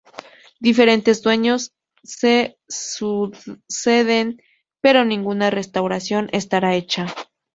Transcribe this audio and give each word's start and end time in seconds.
Diferentes 0.59 1.21
dueños 1.21 1.75
se 2.01 2.57
suceden 2.67 4.41
pero 4.81 5.05
ninguna 5.05 5.51
restauración 5.51 6.27
estará 6.33 6.73
hecha. 6.73 7.05